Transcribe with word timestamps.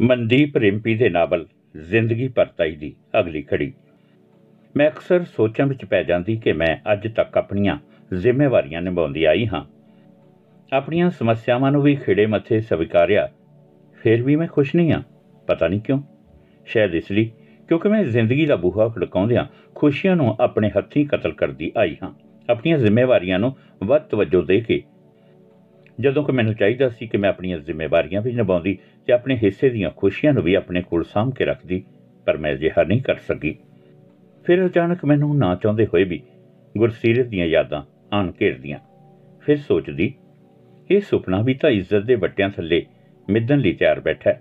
ਮਨਦੀਪ 0.00 0.56
ਰਿੰਪੀ 0.56 0.94
ਦੇ 0.94 1.08
ਨਾਵਲ, 1.08 1.46
ਜ਼ਿੰਦਗੀ 1.76 2.28
ਪਰਤਾਈ 2.28 2.76
ਦੀ 2.76 2.94
ਅਗਲੀ 3.20 3.42
ਖੜੀ। 3.42 3.72
ਮੈਂ 4.76 4.88
ਅਕਸਰ 4.90 5.24
ਸੋਚਾਂ 5.24 5.66
ਵਿੱਚ 5.66 5.84
ਪੈ 5.84 6.02
ਜਾਂਦੀ 6.02 6.36
ਕਿ 6.36 6.52
ਮੈਂ 6.52 6.92
ਅੱਜ 6.92 7.08
ਤੱਕ 7.08 7.36
ਆਪਣੀਆਂ 7.36 7.76
ਜ਼ਿੰਮੇਵਾਰੀਆਂ 8.14 8.82
ਨਿਭਾਉਂਦੀ 8.82 9.24
ਆਈ 9.24 9.46
ਹਾਂ। 9.46 9.64
ਆਪਣੀਆਂ 10.72 11.10
ਸਮੱਸਿਆਵਾਂ 11.10 11.72
ਨੂੰ 11.72 11.82
ਵੀ 11.82 11.94
ਖਿੜੇ 11.96 12.26
ਮੱਥੇ 12.26 12.60
ਸਵੀਕਾਰਿਆ, 12.60 13.28
ਫਿਰ 14.00 14.22
ਵੀ 14.22 14.36
ਮੈਂ 14.36 14.46
ਖੁਸ਼ 14.46 14.74
ਨਹੀਂ 14.76 14.92
ਹਾਂ। 14.92 15.02
ਪਤਾ 15.46 15.68
ਨਹੀਂ 15.68 15.80
ਕਿਉਂ? 15.80 16.02
ਸ਼ਾਇਦ 16.66 16.94
ਇਸ 16.94 17.10
ਲਈ 17.12 17.30
ਕਿਉਂਕਿ 17.68 17.88
ਮੈਂ 17.88 18.04
ਜ਼ਿੰਦਗੀ 18.04 18.46
ਦਾ 18.46 18.56
ਬੂਹਾ 18.56 18.88
ਖੜਕਾਉਂਦਿਆਂ 18.88 19.44
ਖੁਸ਼ੀਆਂ 19.74 20.16
ਨੂੰ 20.16 20.36
ਆਪਣੇ 20.40 20.70
ਹੱਥੀਂ 20.78 21.06
ਕਤਲ 21.06 21.32
ਕਰਦੀ 21.32 21.72
ਆਈ 21.78 21.96
ਹਾਂ। 22.02 22.12
ਆਪਣੀਆਂ 22.48 22.78
ਜ਼ਿੰਮੇਵਾਰੀਆਂ 22.78 23.38
ਨੂੰ 23.38 23.54
ਵੱਧ 23.84 24.02
ਤਵੱਜੋ 24.02 24.42
ਦੇ 24.42 24.60
ਕੇ, 24.60 24.82
ਜਦੋਂ 26.00 26.24
ਕਿ 26.24 26.32
ਮੈਨੂੰ 26.32 26.54
ਚਾਹੀਦਾ 26.54 26.88
ਸੀ 26.88 27.06
ਕਿ 27.06 27.18
ਮੈਂ 27.18 27.30
ਆਪਣੀਆਂ 27.30 27.58
ਜ਼ਿੰਮੇਵਾਰੀਆਂ 27.58 28.20
ਵੀ 28.22 28.32
ਨਿਭਾਉਂਦੀ 28.32 28.78
ਤੇ 29.10 29.14
ਆਪਣੇ 29.14 29.34
ਹਿੱਸੇ 29.36 29.68
ਦੀਆਂ 29.68 29.90
ਖੁਸ਼ੀਆਂ 29.90 30.32
ਨੂੰ 30.32 30.42
ਵੀ 30.42 30.54
ਆਪਣੇ 30.54 30.80
ਕੋਲ 30.82 31.04
ਸਾਂਭ 31.04 31.32
ਕੇ 31.34 31.44
ਰੱਖਦੀ, 31.44 31.82
ਪਰ 32.26 32.36
ਮੈਂ 32.36 32.52
ਅਜਿਹਾ 32.52 32.82
ਨਹੀਂ 32.82 33.00
ਕਰ 33.02 33.14
ਸਕੀ। 33.28 33.54
ਫਿਰ 34.44 34.66
ਅਚਾਨਕ 34.66 35.04
ਮੈਨੂੰ 35.04 35.38
ਨਾ 35.38 35.54
ਚਾਹੁੰਦੇ 35.54 35.86
ਹੋਏ 35.86 36.04
ਵੀ 36.04 36.20
ਗੁਰਸੀਰਤ 36.74 37.26
ਦੀਆਂ 37.26 37.46
ਯਾਦਾਂ 37.46 37.82
ਆਣ 38.12 38.30
ਘੇਰਦੀਆਂ। 38.40 38.78
ਫਿਰ 39.40 39.56
ਸੋਚਦੀ, 39.56 40.12
ਇਹ 40.90 41.00
ਸੁਪਨਾ 41.00 41.40
ਵੀ 41.42 41.54
ਤਾਂ 41.54 41.70
ਇੱਜ਼ਤ 41.70 42.04
ਦੇ 42.04 42.14
ਵੱਟਿਆਂ 42.14 42.50
ਥੱਲੇ 42.50 42.84
ਮਿੱਧਣ 43.28 43.58
ਲਈ 43.58 43.72
ਤਿਆਰ 43.72 44.00
ਬੈਠਾ 44.00 44.30
ਹੈ। 44.30 44.40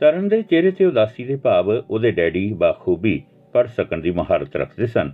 ਤਰਨ 0.00 0.28
ਦੇ 0.28 0.42
ਚਿਹਰੇ 0.42 0.70
ਤੇ 0.70 0.84
ਉਦਾਸੀ 0.84 1.24
ਦੇ 1.24 1.36
ਭਾਵ 1.36 1.70
ਉਹਦੇ 1.90 2.10
ਡੈਡੀ 2.10 2.52
ਬਾਖੂਬੀ 2.52 3.22
ਪੜ 3.54 3.66
ਸਕਣ 3.66 4.00
ਦੀ 4.00 4.10
ਮਹਾਰਤ 4.10 4.56
ਰੱਖਦੇ 4.56 4.86
ਸਨ, 4.86 5.12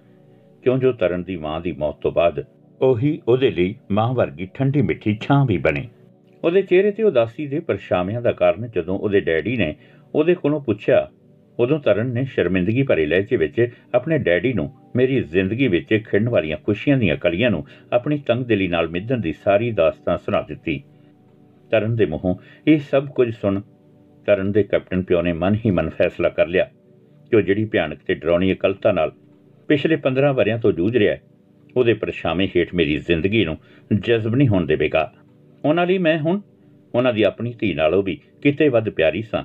ਕਿਉਂ 0.62 0.78
ਜੋ 0.78 0.92
ਤਰਨ 0.92 1.22
ਦੀ 1.22 1.36
ਮਾਂ 1.36 1.60
ਦੀ 1.60 1.72
ਮੌਤ 1.72 2.00
ਤੋਂ 2.00 2.12
ਬਾਅਦ 2.12 2.44
ਉਹੀ 2.80 3.20
ਉਹਦੇ 3.28 3.50
ਲਈ 3.50 3.74
ਮਾਂ 3.90 4.12
ਵਰਗੀ 4.14 4.48
ਠੰਡੀ 4.54 4.82
ਮਿੱਠੀ 4.82 5.18
ਛਾਂ 5.20 5.44
ਵੀ 5.46 5.58
ਬਣੇ। 5.58 5.88
ਉਹਦੇ 6.44 6.62
ਚਿਹਰੇ 6.62 6.90
ਤੇ 6.90 7.02
ਉਦਾਸੀ 7.02 7.46
ਦੇ 7.46 7.58
ਪਰਛਾਵਿਆਂ 7.60 8.20
ਦਾ 8.22 8.32
ਕਾਰਨ 8.32 8.68
ਜਦੋਂ 8.68 8.98
ਉਹਦੇ 8.98 9.20
ਡੈਡੀ 9.20 9.56
ਨੇ 9.56 9.74
ਉਹਦੇ 10.14 10.34
ਕੋਲੋਂ 10.34 10.60
ਪੁੱਛਿਆ, 10.60 11.08
ਉਦੋਂ 11.58 11.78
ਤਰਨ 11.78 12.06
ਨੇ 12.06 12.24
ਸ਼ਰਮਿੰਦਗੀ 12.24 12.82
ਭਰੇ 12.82 13.06
ਲਹਿਜੇ 13.06 13.36
ਵਿੱਚ 13.36 13.70
ਆਪਣੇ 13.94 14.18
ਡੈਡੀ 14.18 14.52
ਨੂੰ 14.52 14.70
ਮੇਰੀ 14.96 15.20
ਜ਼ਿੰਦਗੀ 15.22 15.68
ਵਿੱਚ 15.68 15.94
ਖਿੜਨ 16.06 16.28
ਵਾਲੀਆਂ 16.28 16.56
ਖੁਸ਼ੀਆਂ 16.64 16.96
ਦੀਆਂ 16.98 17.16
ਕਲੀਆਂ 17.16 17.50
ਨੂੰ 17.50 17.64
ਆਪਣੀ 17.92 18.18
ਤੰਗਦਿਲੀ 18.26 18.68
ਨਾਲ 18.68 18.88
ਮਿੱਧਣ 18.88 19.20
ਦੀ 19.20 19.32
ਸਾਰੀ 19.44 19.70
ਦਾਸਤਾਨ 19.70 20.16
ਸੁਣਾ 20.16 20.42
ਦਿੱਤੀ। 20.42 20.82
ਤਰਨ 21.70 21.96
ਦੇ 21.96 22.06
ਮੂੰਹੋਂ 22.06 22.34
ਇਹ 22.66 22.78
ਸਭ 22.90 23.08
ਕੁਝ 23.08 23.30
ਸੁਣ 23.34 23.60
ਤਰਨ 24.26 24.52
ਦੇ 24.52 24.62
ਕੈਪਟਨ 24.62 25.02
ਪਿਓ 25.02 25.22
ਨੇ 25.22 25.32
ਮਨ 25.32 25.56
ਹੀ 25.66 25.70
ਮਨ 25.70 25.88
ਫੈਸਲਾ 25.88 26.28
ਕਰ 26.28 26.46
ਲਿਆ 26.46 26.68
ਕਿ 27.30 27.36
ਉਹ 27.36 27.40
ਜਿਹੜੀ 27.40 27.64
ਭਿਆਨਕ 27.64 27.98
ਤੇ 28.06 28.14
ਡਰਾਉਣੀ 28.14 28.50
ਇਕਲਤਾ 28.50 28.92
ਨਾਲ 28.92 29.12
ਪਿਛਲੇ 29.68 29.96
15 30.02 30.32
ਵਰਿਆਂ 30.32 30.58
ਤੋਂ 30.58 30.72
ਜੂਝ 30.72 30.96
ਰਿਹਾ 30.96 31.14
ਹੈ, 31.14 31.20
ਉਹਦੇ 31.76 31.94
ਪਰਛਾਵੇਂ 31.94 32.48
ਹੇਠ 32.56 32.74
ਮੇਰੀ 32.74 32.96
ਜ਼ਿੰਦਗੀ 32.98 33.44
ਨੂੰ 33.44 33.56
ਜਜ਼ਬ 34.00 34.34
ਨਹੀਂ 34.34 34.48
ਹੋਣ 34.48 34.66
ਦੇਵੇਗਾ। 34.66 35.12
ਉਹਨਾਂ 35.64 35.86
ਲਈ 35.86 35.98
ਮੈਂ 35.98 36.18
ਹੁਣ 36.18 36.40
ਉਹਨਾਂ 36.94 37.12
ਦੀ 37.12 37.22
ਆਪਣੀ 37.22 37.54
ਧੀ 37.58 37.74
ਨਾਲੋਂ 37.74 38.02
ਵੀ 38.02 38.20
ਕਿਤੇ 38.42 38.68
ਵੱਧ 38.68 38.90
ਪਿਆਰੀ 38.90 39.22
ਸਾਂ। 39.22 39.44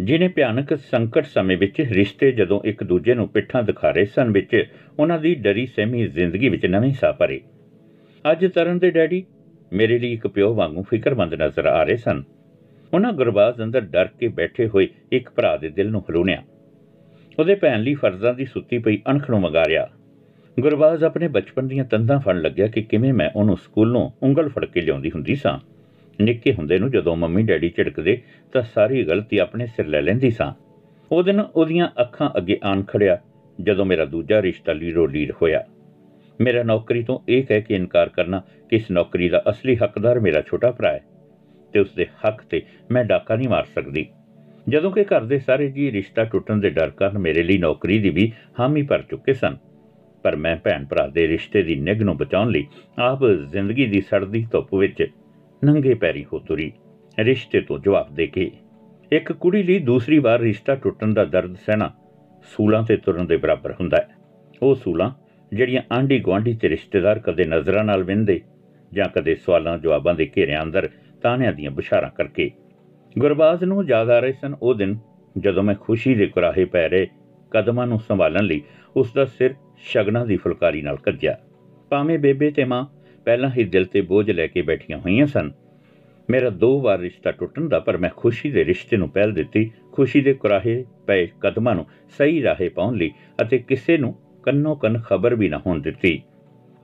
ਜਿਨੇ 0.00 0.28
ਭਿਆਨਕ 0.28 0.74
ਸੰਕਟ 0.74 1.26
ਸਮੇਂ 1.26 1.56
ਵਿੱਚ 1.56 1.80
ਰਿਸ਼ਤੇ 1.80 2.32
ਜਦੋਂ 2.32 2.60
ਇੱਕ 2.64 2.84
ਦੂਜੇ 2.84 3.14
ਨੂੰ 3.14 3.28
ਪਿੱਠਾਂ 3.28 3.62
ਦਿਖਾ 3.62 3.90
ਰਹੇ 3.90 4.04
ਸਨ 4.04 4.30
ਵਿੱਚ, 4.30 4.68
ਉਹਨਾਂ 4.98 5.18
ਦੀ 5.18 5.34
ਡਰੀ 5.34 5.66
ਸਹਿਮੀ 5.66 6.06
ਜ਼ਿੰਦਗੀ 6.06 6.48
ਵਿੱਚ 6.48 6.66
ਨਵੇਂ 6.66 6.92
ਸਾਹ 6.92 7.12
ਭਰੇ। 7.12 7.40
ਅੱਜ 8.32 8.46
ਤਰਨ 8.46 8.78
ਦੇ 8.78 8.90
ਡੈਡੀ 8.90 9.24
ਮੇਰੇ 9.72 9.98
ਲਈ 9.98 10.12
ਇੱਕ 10.12 10.26
ਪਿਓ 10.26 10.54
ਵਾਂਗੂ 10.54 10.82
ਫਿਕਰਮੰਦ 10.82 11.34
ਨਜ਼ਰ 11.34 11.66
ਆ 11.66 11.82
ਰਹੇ 11.82 11.96
ਸਨ। 11.96 12.22
ਉਹਨਾਂ 12.94 13.12
ਗੁਰਬਾਜ਼ 13.12 13.62
ਅੰਦਰ 13.62 13.80
ਡਰ 13.80 14.06
ਕੇ 14.06 14.28
ਬੈਠੇ 14.28 14.68
ਹੋਏ 14.68 14.88
ਇੱਕ 15.12 15.30
ਭਰਾ 15.30 15.56
ਦੇ 15.56 15.68
ਦਿਲ 15.68 15.90
ਨੂੰ 15.90 16.04
ਹਲੂਣਿਆ। 16.10 16.42
ਉਹਦੇ 17.38 17.54
ਭੈਣ 17.54 17.82
ਲਈ 17.82 17.94
ਫਰਜ਼ਾਂ 17.94 18.34
ਦੀ 18.34 18.44
ਸੁੱਤੀ 18.44 18.78
ਪਈ 18.78 18.98
ਅਣਖ 19.10 19.30
ਨੂੰ 19.30 19.40
ਮਗਾਰਿਆ 19.40 19.88
ਗੁਰਬਾਜ਼ 20.60 21.04
ਆਪਣੇ 21.04 21.28
ਬਚਪਨ 21.28 21.68
ਦੀਆਂ 21.68 21.84
ਤੰਦਾਂ 21.84 22.20
ਫੜ 22.20 22.36
ਲੱਗਿਆ 22.36 22.66
ਕਿ 22.66 22.82
ਕਿਵੇਂ 22.82 23.12
ਮੈਂ 23.12 23.30
ਉਹਨੂੰ 23.36 23.56
ਸਕੂਲੋਂ 23.56 24.10
ਉਂਗਲ 24.22 24.48
ਫੜ 24.48 24.64
ਕੇ 24.64 24.80
ਲਿਆਉਂਦੀ 24.80 25.10
ਹੁੰਦੀ 25.10 25.34
ਸਾਂ। 25.34 25.58
ਨਿੱਕੇ 26.22 26.52
ਹੁੰਦੇ 26.52 26.78
ਨੂੰ 26.78 26.90
ਜਦੋਂ 26.90 27.16
ਮੰਮੀ 27.16 27.42
ਡੈਡੀ 27.42 27.68
ਝਿੜਕਦੇ 27.68 28.22
ਤਾਂ 28.52 28.62
ਸਾਰੀ 28.62 29.04
ਗਲਤੀ 29.04 29.38
ਆਪਣੇ 29.38 29.66
ਸਿਰ 29.66 29.86
ਲੈ 29.86 30.02
ਲੈਂਦੀ 30.02 30.30
ਸਾਂ। 30.30 30.52
ਉਹ 31.12 31.22
ਦਿਨ 31.22 31.40
ਉਹਦੀਆਂ 31.40 31.88
ਅੱਖਾਂ 32.00 32.30
ਅੱਗੇ 32.36 32.58
ਆਣ 32.64 32.82
ਖੜਿਆ, 32.82 33.18
ਜਦੋਂ 33.60 33.86
ਮੇਰਾ 33.86 34.04
ਦੂਜਾ 34.04 34.42
ਰਿਸ਼ਤਾ 34.42 34.72
ਲੀਰੋ 34.72 35.06
ਲੀਰ 35.06 35.32
ਹੋਇਆ। 35.42 35.64
ਮੇਰਾ 36.40 36.62
ਨੌਕਰੀ 36.62 37.02
ਤੋਂ 37.02 37.18
ਇਹ 37.28 37.44
ਕਹਿ 37.44 37.62
ਕੇ 37.62 37.74
ਇਨਕਾਰ 37.74 38.08
ਕਰਨਾ 38.08 38.42
ਕਿ 38.70 38.76
ਇਸ 38.76 38.90
ਨੌਕਰੀ 38.90 39.28
ਦਾ 39.28 39.42
ਅਸਲੀ 39.50 39.76
ਹੱਕਦਾਰ 39.76 40.20
ਮੇਰਾ 40.20 40.42
ਛੋਟਾ 40.42 40.70
ਭਰਾ 40.70 40.92
ਹੈ 40.92 41.00
ਤੇ 41.72 41.80
ਉਸ 41.80 41.94
ਦੇ 41.94 42.06
ਹੱਕ 42.06 42.42
ਤੇ 42.50 42.62
ਮੈਂ 42.90 43.04
ਡਾਕਾ 43.04 43.36
ਨਹੀਂ 43.36 43.48
ਮਾਰ 43.48 43.64
ਸਕਦੀ। 43.64 44.06
ਜਦੋਂ 44.68 44.90
ਕਿ 44.90 45.04
ਘਰ 45.04 45.24
ਦੇ 45.24 45.38
ਸਾਰੇ 45.38 45.70
ਜੀ 45.70 45.92
ਰਿਸ਼ਤਾ 45.92 46.24
ਟੁੱਟਣ 46.24 46.56
ਦੇ 46.56 46.70
ਡਰ 46.70 46.90
ਕਾਰਨ 46.90 47.18
ਮੇਰੇ 47.18 47.42
ਲਈ 47.42 47.58
ਨੌਕਰੀ 47.58 47.98
ਦੀ 47.98 48.10
ਵੀ 48.10 48.32
ਹਾਮੀ 48.60 48.82
ਭਰ 48.82 49.02
ਚੁੱਕੇ 49.02 49.32
ਸਨ। 49.32 49.56
ਪਰ 50.28 50.36
ਮੈਂ 50.36 50.56
ਭੈਣ 50.56 50.84
ਭਰਾ 50.84 51.06
ਦੇ 51.06 51.26
ਰਿਸ਼ਤੇ 51.28 51.62
ਦੀ 51.62 51.74
ਨਿਗ 51.74 52.02
ਨੂੰ 52.02 52.16
ਬਚਾਉਣ 52.16 52.50
ਲਈ 52.50 52.66
ਆਪ 52.98 53.20
ਜ਼ਿੰਦਗੀ 53.26 53.86
ਦੀ 53.86 54.00
ਸੜਦੀ 54.00 54.46
ਧੁੱਪ 54.52 54.74
ਵਿੱਚ 54.74 55.10
ਨੰਗੇ 55.64 55.94
ਪੈਰੀ 55.94 56.24
ਹੋ 56.24 56.38
ਤੁਰੀ, 56.38 56.72
ਰਿਸ਼ਤੇ 57.18 57.60
ਤੋਂ 57.60 57.78
ਜਵਾਬ 57.78 58.14
ਦੇ 58.14 58.26
ਕੇ। 58.26 58.50
ਇੱਕ 59.12 59.32
ਕੁੜੀ 59.32 59.62
ਲਈ 59.62 59.78
ਦੂਸਰੀ 59.78 60.18
ਵਾਰ 60.18 60.40
ਰਿਸ਼ਤਾ 60.40 60.74
ਟੁੱਟਣ 60.74 61.14
ਦਾ 61.14 61.24
ਦਰਦ 61.24 61.54
ਸਹਿਣਾ 61.56 61.90
ਸੂਲਾਂ 62.46 62.82
ਤੇ 62.82 62.96
ਤੁਰਨ 62.96 63.26
ਦੇ 63.26 63.36
ਬਰਾਬਰ 63.36 63.72
ਹੁੰਦਾ 63.72 63.96
ਹੈ। 63.96 64.08
ਉਹ 64.62 64.74
ਸੂਲਾਂ 64.74 65.10
ਜਿਹੜੀਆਂ 65.52 65.82
ਆਂਢੀ 65.94 66.18
ਗੁਆਂਢੀ 66.20 66.54
ਤੇ 66.54 66.68
ਰਿਸ਼ਤੇਦਾਰ 66.68 67.18
ਕਦੇ 67.18 67.44
ਨਜ਼ਰਾਂ 67.44 67.84
ਨਾਲ 67.84 68.02
ਵਿੰਦੇ 68.02 68.40
ਜਾਂ 68.92 69.08
ਕਦੇ 69.08 69.34
ਸਵਾਲਾਂ 69.34 69.78
ਜਵਾਬਾਂ 69.78 70.14
ਦੇ 70.14 70.30
ਘੇਰਿਆਂ 70.36 70.62
ਅੰਦਰ 70.62 70.88
ਤਾਣਿਆਂ 71.22 71.52
ਦੀਆਂ 71.52 71.70
ਬਿਸ਼ਾਰਾਂ 71.70 72.10
ਕਰਕੇ। 72.10 72.50
ਗੁਰਬਾਜ਼ 73.18 73.64
ਨੂੰ 73.64 73.84
ਯਾਦ 73.88 74.10
ਆ 74.10 74.18
ਰਹੇ 74.18 74.32
ਸਨ 74.32 74.56
ਉਹ 74.62 74.74
ਦਿਨ 74.74 74.98
ਜਦੋਂ 75.38 75.62
ਮੈਂ 75.62 75.74
ਖੁਸ਼ੀ 75.74 76.14
ਦੇ 76.14 76.26
ਕੁਰਾਹੇ 76.26 76.64
ਪੈ 76.64 76.88
ਰਹੇ 76.88 77.06
ਕਦਮਾਂ 77.50 77.86
ਨੂੰ 77.86 78.00
ਸੰਭਾਲਣ 78.00 78.44
ਲਈ 78.44 78.62
ਉਸ 78.96 79.12
ਦਾ 79.14 79.24
ਸਿਰ 79.24 79.54
ਸ਼ਗਨਾਂ 79.80 80.26
ਦੀ 80.26 80.36
ਫੁਲਕਾਰੀ 80.36 80.82
ਨਾਲ 80.82 80.96
ਕੱਜਿਆ। 80.96 81.38
ਭਾਵੇਂ 81.90 82.18
ਬੇਬੇ 82.18 82.50
ਤੇ 82.50 82.64
ਮਾਂ 82.64 82.86
ਪਹਿਲਾਂ 83.24 83.50
ਹੀ 83.58 83.64
ਦਿਲ 83.64 83.84
ਤੇ 83.84 84.00
ਬੋਝ 84.00 84.30
ਲੈ 84.30 84.46
ਕੇ 84.46 84.62
ਬੈਠੀਆਂ 84.62 84.98
ਹੋਈਆਂ 84.98 85.26
ਸਨ। 85.26 85.52
ਮੇਰਾ 86.30 86.50
ਦੋ 86.50 86.80
ਵਾਰ 86.80 86.98
ਰਿਸ਼ਤਾ 86.98 87.30
ਟੁੱਟਣ 87.30 87.68
ਦਾ 87.68 87.80
ਪਰ 87.80 87.96
ਮੈਂ 87.96 88.10
ਖੁਸ਼ੀ 88.16 88.50
ਦੇ 88.50 88.64
ਰਿਸ਼ਤੇ 88.64 88.96
ਨੂੰ 88.96 89.08
ਪਹਿਲ 89.08 89.32
ਦਿੱਤੀ। 89.32 89.70
ਖੁਸ਼ੀ 89.92 90.20
ਦੇ 90.20 90.32
ਕੁਰਾਹੇ 90.32 90.84
ਪਏ 91.06 91.28
ਕਦਮਾਂ 91.40 91.74
ਨੂੰ 91.74 91.86
ਸਹੀ 92.18 92.42
ਰਾਹੇ 92.42 92.68
ਪਾਉਣ 92.68 92.96
ਲਈ 92.96 93.10
ਅਤੇ 93.42 93.58
ਕਿਸੇ 93.58 93.98
ਨੂੰ 93.98 94.14
ਕੰਨੋ 94.42 94.74
ਕੰਨ 94.74 94.98
ਖਬਰ 94.98 95.34
ਵੀ 95.34 95.48
ਨਾ 95.48 95.58
ਹੋਣ 95.66 95.82
ਦਿੱਤੀ। 95.82 96.22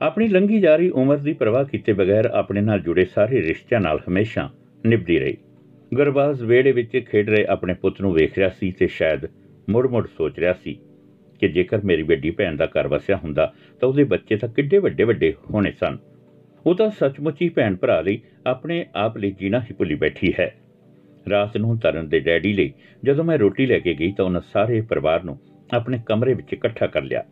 ਆਪਣੀ 0.01 0.27
ਲੰਗੀ 0.27 0.59
ਜਾ 0.59 0.75
ਰਹੀ 0.75 0.89
ਉਮਰ 0.89 1.17
ਦੀ 1.17 1.33
ਪਰਵਾਹ 1.33 1.65
ਕੀਤੇ 1.65 1.93
ਬਗੈਰ 1.93 2.25
ਆਪਣੇ 2.25 2.61
ਨਾਲ 2.61 2.79
ਜੁੜੇ 2.79 3.05
ਸਾਰੇ 3.05 3.41
ਰਿਸ਼ਤਿਆਂ 3.41 3.81
ਨਾਲ 3.81 3.99
ਹਮੇਸ਼ਾ 4.09 4.49
ਨਿਭਦੀ 4.85 5.19
ਰਹੀ। 5.19 5.37
ਗੁਰਬਾਜ਼ 5.93 6.43
ਵੇੜੇ 6.43 6.71
ਵਿੱਚ 6.71 6.97
ਖੇਡ 6.97 7.29
ਰਹੇ 7.29 7.45
ਆਪਣੇ 7.45 7.73
ਪੁੱਤ 7.73 8.01
ਨੂੰ 8.01 8.13
ਵੇਖ 8.13 8.37
ਰਿਹਾ 8.37 8.49
ਸੀ 8.49 8.71
ਤੇ 8.71 8.87
ਸ਼ਾਇਦ 8.87 9.25
ਮੁੜ-ਮੁੜ 9.69 10.07
ਸੋਚ 10.17 10.39
ਰਿਹਾ 10.39 10.53
ਸੀ 10.53 10.79
ਕਿ 11.39 11.47
ਜੇਕਰ 11.47 11.81
ਮੇਰੀ 11.85 12.01
ਵੱਡੀ 12.01 12.31
ਭੈਣ 12.31 12.55
ਦਾ 12.55 12.65
ਘਰ 12.65 12.87
ਵਸਿਆ 12.87 13.17
ਹੁੰਦਾ, 13.17 13.53
ਤਾਂ 13.79 13.89
ਉਹਦੇ 13.89 14.03
ਬੱਚੇ 14.03 14.35
ਤਾਂ 14.35 14.49
ਕਿੱਡੇ 14.49 14.77
ਵੱਡੇ-ਵੱਡੇ 14.77 15.33
ਹੋਣੇ 15.53 15.71
ਸਨ। 15.71 15.97
ਉਹ 16.65 16.75
ਤਾਂ 16.75 16.89
ਸੱਚਮੁੱਚ 16.89 17.41
ਹੀ 17.41 17.49
ਭੈਣ 17.49 17.75
ਭਰਾ 17.75 18.01
ਲਈ 18.01 18.21
ਆਪਣੇ 18.47 18.85
ਆਪ 18.95 19.17
ਲਈ 19.17 19.31
ਜੀਣਾ 19.31 19.59
ਹੀ 19.59 19.73
ਭੁੱਲੀ 19.73 19.95
ਬੈਠੀ 19.95 20.33
ਹੈ। 20.39 20.55
ਰਾਤ 21.29 21.57
ਨੂੰ 21.57 21.77
ਤਰਨ 21.77 22.09
ਦੇ 22.09 22.19
ਡੈਡੀ 22.19 22.53
ਲਈ 22.53 22.73
ਜਦੋਂ 23.03 23.23
ਮੈਂ 23.23 23.37
ਰੋਟੀ 23.37 23.65
ਲੈ 23.65 23.79
ਕੇ 23.79 23.93
ਗਈ 23.93 24.11
ਤਾਂ 24.11 24.25
ਉਹਨਾਂ 24.25 24.41
ਸਾਰੇ 24.41 24.81
ਪਰਿਵਾਰ 24.81 25.23
ਨੂੰ 25.23 25.39
ਆਪਣੇ 25.73 25.99
ਕਮਰੇ 26.05 26.33
ਵਿੱਚ 26.33 26.53
ਇਕੱਠਾ 26.53 26.87
ਕਰ 26.87 27.01
ਲਿਆ। 27.01 27.23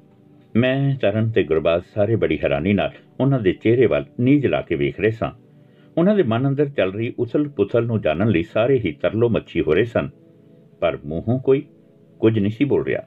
ਮੈਂ, 0.55 0.95
ਤਰਨ 0.95 1.29
ਤੇ 1.29 1.43
ਗੁਰਬਾਜ਼ 1.43 1.83
ਸਾਰੇ 1.93 2.15
ਬੜੀ 2.15 2.39
ਹੈਰਾਨੀ 2.43 2.73
ਨਾਲ 2.73 2.91
ਉਹਨਾਂ 3.19 3.39
ਦੇ 3.39 3.51
ਚਿਹਰੇ 3.51 3.85
ਵੱਲ 3.85 4.05
ਨੀਝ 4.19 4.45
ਲਾ 4.45 4.61
ਕੇ 4.61 4.75
ਵੇਖ 4.75 4.99
ਰਹੇ 4.99 5.11
ਸਾਂ। 5.11 5.31
ਉਹਨਾਂ 5.97 6.15
ਦੇ 6.15 6.23
ਮਨ 6.23 6.47
ਅੰਦਰ 6.47 6.69
ਚੱਲ 6.69 6.93
ਰਹੀ 6.93 7.13
ਉਥਲ-ਪੁਥਲ 7.19 7.85
ਨੂੰ 7.85 8.01
ਜਾਣਨ 8.01 8.27
ਲਈ 8.27 8.43
ਸਾਰੇ 8.43 8.79
ਹੀ 8.79 8.91
ਤਰਲੋ 8.91 9.29
ਮੱਛੀ 9.29 9.61
ਹੋ 9.61 9.73
ਰਹੇ 9.73 9.83
ਸਨ। 9.83 10.09
ਪਰ 10.79 10.97
ਮੂੰਹੋਂ 11.05 11.39
ਕੋਈ 11.39 11.63
ਕੁਝ 12.19 12.39
ਨਹੀਂ 12.39 12.51
ਸੀ 12.51 12.63
ਬੋਲ 12.63 12.85
ਰਿਹਾ। 12.85 13.01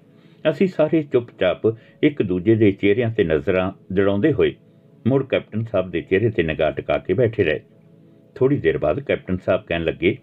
ਅਸੀਂ 0.50 0.66
ਸਾਰੇ 0.68 1.02
ਚੁੱਪਚਾਪ 1.02 1.66
ਇੱਕ 2.02 2.22
ਦੂਜੇ 2.22 2.54
ਦੇ 2.54 2.70
ਚਿਹਰਿਆਂ 2.72 3.10
ਤੇ 3.10 3.24
ਨਜ਼ਰਾਂ 3.24 3.70
ਜੜਾਉਂਦੇ 3.94 4.32
ਹੋਏ 4.32 4.54
ਮੁੜ 5.06 5.22
ਕੈਪਟਨ 5.24 5.64
ਸਾਹਿਬ 5.64 5.90
ਦੇ 5.90 6.00
ਚਿਹਰੇ 6.00 6.30
ਤੇ 6.30 6.42
ਨਿਗਾਹ 6.42 6.70
ਟਿਕਾ 6.72 6.98
ਕੇ 6.98 7.14
ਬੈਠੇ 7.14 7.44
ਰਹੇ। 7.44 7.60
ਥੋੜੀ 8.36 8.56
ਦੇਰ 8.56 8.78
ਬਾਅਦ 8.78 9.00
ਕੈਪਟਨ 9.00 9.36
ਸਾਹਿਬ 9.36 9.62
ਕਹਿਣ 9.66 9.84
ਲੱਗੇ, 9.84 10.16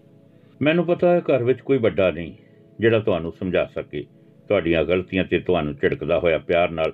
ਮੈਨੂੰ 0.62 0.86
ਪਤਾ 0.86 1.14
ਹੈ 1.14 1.22
ਘਰ 1.22 1.44
ਵਿੱਚ 1.44 1.62
ਕੋਈ 1.62 1.78
ਵੱਡਾ 1.78 2.10
ਨਹੀਂ 2.12 2.34
ਜਿਹੜਾ 2.80 3.00
ਤੁਹਾਨੂੰ 3.00 3.32
ਸਮਝਾ 3.32 3.66
ਸਕੇ। 3.66 4.04
ਤੁਹਾਡੀਆਂ 4.50 4.84
ਗਲਤੀਆਂ 4.84 5.24
ਤੇ 5.24 5.40
ਤੁਹਾਨੂੰ 5.40 5.74
ਝਿੜਕਦਾ 5.76 6.20
ਹੋਇਆ 6.20 6.38
ਪਿਆਰ 6.38 6.72
ਨਾਲ 6.72 6.94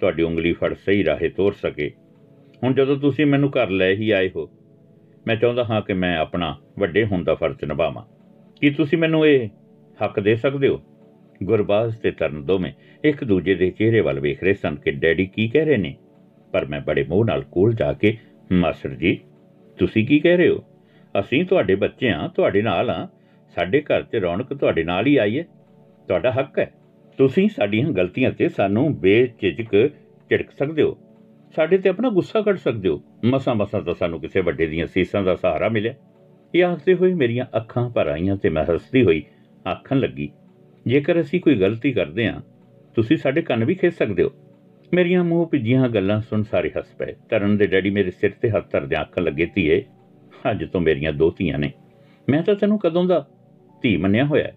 ਤੁਹਾਡੀ 0.00 0.22
ਉਂਗਲੀ 0.22 0.52
ਫੜ 0.52 0.72
ਸਹੀ 0.76 1.04
ਰਾਹੇ 1.04 1.28
ਤੋਰ 1.28 1.52
ਸਕੇ। 1.52 1.90
ਹੁਣ 2.62 2.74
ਜਦੋਂ 2.74 2.96
ਤੁਸੀਂ 2.96 3.26
ਮੈਨੂੰ 3.26 3.50
ਘਰ 3.50 3.70
ਲੈ 3.70 3.90
ਹੀ 3.90 4.10
ਆਏ 4.10 4.30
ਹੋ, 4.36 4.48
ਮੈਂ 5.26 5.36
ਚਾਹੁੰਦਾ 5.36 5.64
ਹਾਂ 5.64 5.80
ਕਿ 5.82 5.92
ਮੈਂ 5.94 6.16
ਆਪਣਾ 6.18 6.56
ਵੱਡੇ 6.78 7.04
ਹੋਣ 7.04 7.24
ਦਾ 7.24 7.34
ਫਰਜ਼ 7.34 7.64
ਨਿਭਾਵਾਂ। 7.64 8.04
ਕੀ 8.62 8.70
ਤੁਸੀਂ 8.70 8.98
ਮੈਨੂੰ 8.98 9.26
ਇਹ 9.26 9.48
ਹੱਕ 9.98 10.20
ਦੇ 10.20 10.36
ਸਕਦੇ 10.36 10.68
ਹੋ? 10.68 10.80
ਗੁਰਬਾਜ਼ 11.44 11.98
ਤੇ 11.98 12.10
ਤਰਨ 12.10 12.44
ਦੋਵੇਂ 12.44 12.72
ਇੱਕ 13.04 13.24
ਦੂਜੇ 13.24 13.54
ਦੇ 13.54 13.70
ਚਿਹਰੇ 13.70 14.00
ਵੱਲ 14.00 14.20
ਵੇਖ 14.20 14.44
ਰਹੇ 14.44 14.54
ਸਨ 14.54 14.74
ਕਿ 14.74 14.90
ਡੈਡੀ 14.90 15.26
ਕੀ 15.26 15.48
ਕਹਿ 15.48 15.64
ਰਹੇ 15.64 15.76
ਨੇ। 15.76 15.96
ਪਰ 16.52 16.64
ਮੈਂ 16.64 16.80
ਬੜੇ 16.80 17.04
ਮੋਹ 17.08 17.24
ਨਾਲ 17.24 17.42
ਕੋਲ 17.42 17.74
ਜਾ 17.74 17.92
ਕੇ, 17.92 18.18
ਮਾਸਟਰ 18.52 18.88
ਜੀ, 18.88 19.20
ਤੁਸੀਂ 19.78 20.06
ਕੀ 20.06 20.20
ਕਹਿ 20.20 20.36
ਰਹੇ 20.36 20.48
ਹੋ? 20.48 20.58
ਅਸੀਂ 21.20 21.44
ਤੁਹਾਡੇ 21.44 21.74
ਬੱਚੇ 21.74 22.10
ਆ 22.10 22.28
ਤੁਹਾਡੇ 22.28 22.62
ਨਾਲ 22.62 22.90
ਆ 22.90 23.08
ਸਾਡੇ 23.54 23.80
ਘਰ 23.80 24.02
'ਚ 24.02 24.16
ਰੌਣਕ 24.16 24.54
ਤੁਹਾਡੇ 24.54 24.84
ਨਾਲ 24.84 25.06
ਹੀ 25.06 25.16
ਆਈ 25.16 25.38
ਹੈ। 25.38 25.42
ਤੁਹਾਡਾ 26.06 26.30
ਹੱਕ 26.30 26.58
ਹੈ। 26.58 26.72
ਤੁਸੀਂ 27.18 27.48
ਸਾਡੀਆਂ 27.48 27.90
ਗਲਤੀਆਂ 27.90 28.30
ਤੇ 28.30 28.48
ਸਾਨੂੰ 28.48 29.00
ਬੇਝਿਜਕ 29.00 29.88
ਝਿੜਕ 30.30 30.50
ਸਕਦੇ 30.50 30.82
ਹੋ। 30.82 30.98
ਸਾਡੇ 31.56 31.78
ਤੇ 31.78 31.88
ਆਪਣਾ 31.88 32.08
ਗੁੱਸਾ 32.08 32.40
ਕੱਢ 32.40 32.56
ਸਕਦੇ 32.56 32.88
ਹੋ। 32.88 33.02
ਮਸਾਂ 33.24 33.54
ਮਸਾਂ 33.54 33.80
ਤਾਂ 33.80 33.94
ਸਾਨੂੰ 33.94 34.20
ਕਿਸੇ 34.20 34.40
ਵੱਡੇ 34.40 34.66
ਦੀਆਂ 34.66 34.86
ਸੀਸਾਂ 34.86 35.22
ਦਾ 35.22 35.34
ਸਹਾਰਾ 35.34 35.68
ਮਿਲਿਆ। 35.68 35.94
ਇਹ 36.54 36.64
ਆਖਦੇ 36.64 36.94
ਹੋਏ 36.94 37.14
ਮੇਰੀਆਂ 37.14 37.46
ਅੱਖਾਂ 37.56 37.90
ਭਰ 37.90 38.06
ਆਈਆਂ 38.06 38.36
ਤੇ 38.36 38.48
ਮੈਂ 38.48 38.64
ਹੱਸਦੀ 38.64 39.04
ਹੋਈ 39.04 39.22
ਆਖਣ 39.66 39.98
ਲੱਗੀ 39.98 40.30
ਜੇਕਰ 40.86 41.20
ਅਸੀਂ 41.20 41.40
ਕੋਈ 41.40 41.54
ਗਲਤੀ 41.54 41.92
ਕਰਦੇ 41.92 42.28
ਹਾਂ, 42.28 42.40
ਤੁਸੀਂ 42.94 43.16
ਸਾਡੇ 43.16 43.42
ਕੰਨ 43.42 43.64
ਵੀ 43.64 43.74
ਖੇਚ 43.74 43.94
ਸਕਦੇ 43.94 44.22
ਹੋ। 44.22 44.30
ਮੇਰੀਆਂ 44.94 45.24
ਮੂੰਹ 45.24 45.46
ਭਿੱਜੀਆਂ 45.46 45.88
ਗੱਲਾਂ 45.88 46.20
ਸੁਣ 46.20 46.42
ਸਾਰੇ 46.42 46.70
ਹੱਸ 46.78 46.86
ਪਏ। 46.98 47.14
ਤਰਨ 47.28 47.56
ਦੇ 47.56 47.66
ਡੈਡੀ 47.66 47.90
ਮੇਰੇ 47.90 48.10
ਸਿਰ 48.10 48.30
ਤੇ 48.30 48.50
ਹੱਥ 48.50 48.70
ਧਰਦੇ 48.70 48.96
ਆਖਣ 48.96 49.22
ਲੱਗੇ, 49.22 49.46
ਧੀਏ, 49.54 49.84
ਅੱਜ 50.50 50.64
ਤੋਂ 50.64 50.80
ਮੇਰੀਆਂ 50.80 51.12
ਦੋ 51.12 51.30
ਧੀਆਂ 51.30 51.58
ਨੇ। 51.58 51.72
ਮੈਂ 52.28 52.42
ਤਾਂ 52.42 52.54
ਤੈਨੂੰ 52.54 52.78
ਕਦੋਂ 52.78 53.04
ਦਾ 53.04 53.26
ਧੀ 53.82 53.96
ਮੰਨਿਆ 53.96 54.24
ਹੋਇਆ 54.24 54.44
ਹੈ। 54.44 54.54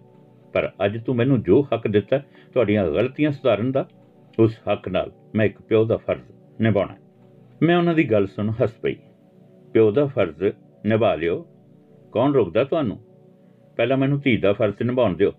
ਪਰ 0.52 0.70
ਅੱਜ 0.84 1.04
ਤੂੰ 1.04 1.16
ਮੈਨੂੰ 1.16 1.42
ਜੋ 1.42 1.66
ਹੱਕ 1.74 1.88
ਦਿੱਤਾ, 1.88 2.18
ਤੁਹਾਡੀਆਂ 2.54 2.86
ਗਲਤੀਆਂ 2.86 3.30
ਸੁਧਾਰਨ 3.32 3.72
ਦਾ, 3.72 3.88
ਉਸ 4.38 4.58
ਹੱਕ 4.72 4.88
ਨਾਲ 4.88 5.12
ਮੈਂ 5.34 5.46
ਇੱਕ 5.46 5.60
ਪਿਓ 5.60 5.84
ਦਾ 5.84 5.96
ਫਰਜ਼ 5.96 6.30
ਨਿਭਾਉਣਾ 6.60 6.92
ਹੈ। 6.92 6.98
ਮੈਂ 7.62 7.76
ਉਹਨਾਂ 7.78 7.94
ਦੀ 7.94 8.04
ਗੱਲ 8.04 8.26
ਸੁਣ 8.26 8.52
ਹੱਸ 8.62 8.72
ਪਈ। 8.72 8.96
ਪਿਓ 9.72 9.90
ਦਾ 9.90 10.06
ਫਰਜ਼ 10.06 10.44
ਨਿਭਾ 10.86 11.14
ਲਿਓ। 11.14 11.46
ਕੌਣ 12.12 12.32
ਰੋਕਦਾ 12.32 12.64
ਤੁਹਾਨੂੰ? 12.64 12.98
ਪਹਿਲਾਂ 13.76 13.96
ਮੈਨੂੰ 13.96 14.20
ਧੀ 14.20 14.36
ਦਾ 14.36 14.52
ਫਰਜ਼ 14.52 14.82
ਨਿਭਾਉਣ 14.82 15.16
ਦਿਓ। 15.16 15.32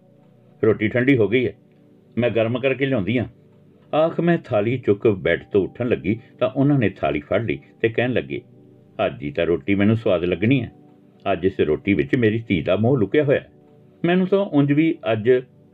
ਰੋਟੀ 0.64 0.88
ਠੰਡੀ 0.88 1.18
ਹੋ 1.18 1.28
ਗਈ 1.28 1.46
ਹੈ। 1.48 1.54
ਮੈਂ 2.18 2.30
ਗਰਮ 2.30 2.60
ਕਰਕੇ 2.60 2.86
ਲਿਆਉਂਦੀ 2.86 3.18
ਹਾਂ। 3.18 3.26
ਆਖ, 3.94 4.20
ਮੈਂ 4.20 4.38
ਥਾਲੀ 4.38 4.78
ਚੁੱਕ 4.78 5.08
ਬੈੱਡ 5.08 5.44
ਤੋਂ 5.44 5.62
ਉੱਠਣ 5.64 5.88
ਲੱਗੀ 5.88 6.20
ਤਾਂ 6.40 6.50
ਉਹਨਾਂ 6.50 6.78
ਨੇ 6.80 6.90
ਥਾਲੀ 6.90 7.20
ਫੜ 7.20 7.42
ਲਈ 7.44 7.60
ਤੇ 7.82 7.90
ਕਹਿਣ 7.90 8.14
ਲੱਗੇ, 8.14 8.42
ਅੱਜ 9.06 9.24
ਹੀ 9.24 9.32
ਤਾਂ 9.32 9.46
ਰੋਟੀ 9.46 9.76
ਮੈਨੂੰ 9.76 9.96
ਸਵਾਦ 9.96 10.24
ਲੱਗਣੀ 10.24 10.62
ਹੈ। 10.62 10.72
ਅੱਜ 11.26 11.46
ਇਸ 11.46 11.60
ਰੋਟੀ 11.60 11.94
ਵਿੱਚ 11.94 12.16
ਮੇਰੀ 12.16 12.44
ਧੀ 12.48 12.62
ਦਾ 12.62 12.76
ਮੋਹ 12.76 12.98
ਲੁਕਿਆ 12.98 13.24
ਹੋਇਆ 13.24 13.40
ਹੈ। 13.40 13.50
ਮੈਨੂੰ 14.06 14.28
ਤਾਂ 14.28 14.40
ਉਂਝ 14.40 14.72
ਵੀ 14.72 14.98
ਅੱਜ 15.12 15.30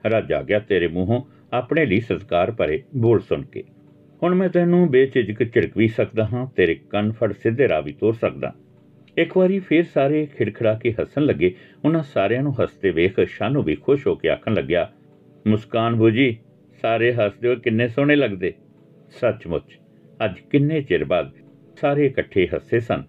ਰੱਜ 0.06 0.34
ਆ 0.34 0.42
ਗਿਆ 0.42 0.60
ਤੇਰੇ 0.60 0.88
ਮੂੰਹੋਂ 0.88 1.22
ਆਪਣੇ 1.54 1.86
ਲਈ 1.86 2.00
ਸਤਿਕਾਰ 2.00 2.52
ਭਰੇ 2.52 2.82
ਬੋਲ 2.96 3.20
ਸੁਣ 3.20 3.42
ਕੇ। 3.44 3.64
ਹੁਣ 4.24 4.36
ਮੈਂ 4.36 4.50
ਤੈਨੂੰ 4.50 4.90
ਬੇਝਿਜਕ 4.92 5.44
ਝਿੜਕ 5.44 5.78
ਵੀ 5.78 5.88
ਸਕਦਾ 5.88 6.26
ਹਾਂ, 6.26 6.46
ਤੇਰੇ 6.56 6.76
ਕੰਨ 6.90 7.12
ਫੜ 7.12 7.32
ਸਿੱਧੇ 7.34 7.68
ਰਾਹ 7.68 7.82
ਵੀ 7.82 7.94
ਤੋਰ 7.94 8.14
ਸਕਦਾ 8.14 8.54
ਇੱਕ 9.18 9.38
ਵਾਰੀ 9.38 9.60
ਫੇਰ 9.60 9.84
ਸਾਰੇ 9.84 10.26
ਖਿੜਖੜਾ 10.26 10.74
ਕੇ 10.74 10.92
ਹੱਸਣ 10.92 11.22
ਲੱਗੇ। 11.22 11.54
ਉਹਨਾਂ 11.86 12.04
ਸਾਰਿਆਂ 12.04 12.44
ਨੂੰ 12.44 12.54
ਹੱਸਦੇ 12.62 12.92
ਵੇਖ 12.92 13.20
ਸ਼ਾਨੂ 13.20 13.62
ਵੀ 13.62 13.76
ਖੁਸ਼ 13.76 14.08
ਹੋ 14.08 14.16
ਕੇ 14.16 14.30
ਆਖਣ 14.30 14.54
ਲੱਗਿਆ, 14.54 14.92
ਮੁਸਕਾਨ 15.48 15.96
ਬੂਜੀ, 15.96 16.38
ਸਾਰੇ 16.82 17.14
ਹੱਸਦੇ 17.14 17.50
ਹੋ 17.50 17.56
ਕਿੰਨੇ 17.56 17.88
ਸੋਹਣੇ 17.88 18.16
ਲੱਗਦੇ? 18.16 18.54
ਸੱਚਮੁੱਚ, 19.12 19.78
ਅੱਜ 20.26 20.40
ਕਿੰਨੇ 20.40 20.82
ਚਿਰ 20.82 21.06
ਬਾਅਦ 21.06 21.32
ਸਾਰੇ 21.82 22.06
ਇਕੱਠੇ 22.06 22.48
ਹੱਸੇ 22.56 22.80
ਸਨ। 22.80 23.04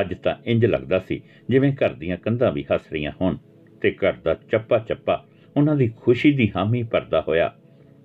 ਅੱਜ 0.00 0.14
ਤਾਂ 0.14 0.34
ਇੰਜ 0.46 0.66
ਲੱਗਦਾ 0.66 0.98
ਸੀ 0.98 1.20
ਜਿਵੇਂ 1.48 1.72
ਘਰ 1.72 1.92
ਦੀਆਂ 1.92 2.16
ਕੰਧਾਂ 2.16 2.52
ਵੀ 2.52 2.64
ਹੱਸ 2.74 2.92
ਰਹੀਆਂ 2.92 3.12
ਹੋਣ 3.20 3.36
ਤੇ 3.80 3.90
ਘਰ 3.90 4.12
ਦਾ 4.12 4.34
ਚੱਪਾ 4.50 4.78
ਚੱਪਾ 4.78 5.24
ਉਹਨਾਂ 5.56 5.76
ਦੀ 5.76 5.90
ਖੁਸ਼ੀ 5.96 6.32
ਦੀ 6.32 6.50
ਹਾਮੀ 6.56 6.82
ਭਰਦਾ 6.82 7.24
ਹੋਇਆ 7.28 7.54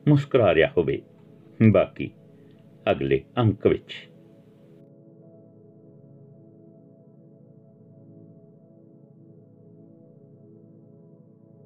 ਮੁਸਕਰਾ 0.07 0.53
ਰਿਹਾ 0.55 0.69
ਹੋਵੇ। 0.77 1.01
ਬਾਕੀ 1.71 2.09
ਅਗਲੇ 2.91 3.21
ਅੰਕ 3.37 3.67
ਵਿੱਚ 3.67 3.95